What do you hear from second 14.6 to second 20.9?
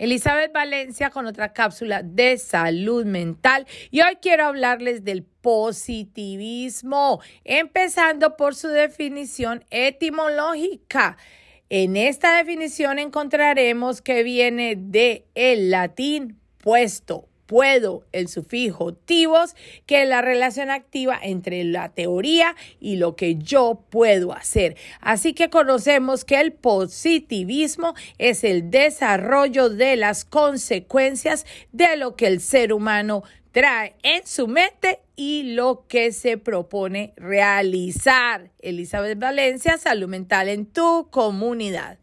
de latín puesto, puedo, el sufijo tivos, que es la relación